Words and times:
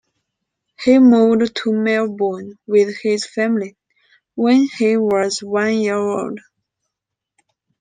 He 0.83 0.97
moved 0.97 1.55
to 1.57 1.71
Melbourne 1.71 2.57
with 2.65 2.97
his 3.03 3.23
family 3.23 3.77
when 4.33 4.67
he 4.79 4.97
was 4.97 5.43
one 5.43 5.75
year 5.75 5.93
old. 5.97 6.39